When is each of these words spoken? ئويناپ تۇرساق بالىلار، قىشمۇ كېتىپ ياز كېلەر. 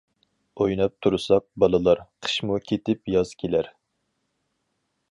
ئويناپ 0.63 0.95
تۇرساق 1.07 1.45
بالىلار، 1.65 2.03
قىشمۇ 2.29 2.59
كېتىپ 2.71 3.15
ياز 3.19 3.39
كېلەر. 3.45 3.71